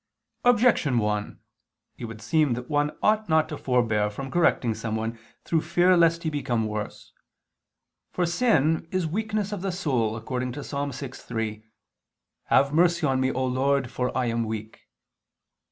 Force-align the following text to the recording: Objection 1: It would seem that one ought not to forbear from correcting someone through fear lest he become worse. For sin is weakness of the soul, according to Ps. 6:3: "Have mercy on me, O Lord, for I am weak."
Objection 0.43 0.97
1: 0.97 1.39
It 1.99 2.05
would 2.05 2.23
seem 2.23 2.53
that 2.53 2.71
one 2.71 2.89
ought 3.03 3.29
not 3.29 3.47
to 3.47 3.55
forbear 3.55 4.09
from 4.09 4.31
correcting 4.31 4.73
someone 4.73 5.19
through 5.45 5.61
fear 5.61 5.95
lest 5.95 6.23
he 6.23 6.31
become 6.31 6.65
worse. 6.67 7.13
For 8.09 8.25
sin 8.25 8.87
is 8.89 9.05
weakness 9.05 9.51
of 9.51 9.61
the 9.61 9.71
soul, 9.71 10.15
according 10.15 10.53
to 10.53 10.61
Ps. 10.63 10.73
6:3: 10.73 11.65
"Have 12.45 12.73
mercy 12.73 13.05
on 13.05 13.19
me, 13.21 13.31
O 13.31 13.45
Lord, 13.45 13.91
for 13.91 14.17
I 14.17 14.25
am 14.25 14.43
weak." 14.43 14.87